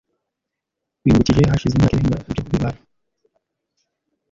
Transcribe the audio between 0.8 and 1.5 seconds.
Binyibukije,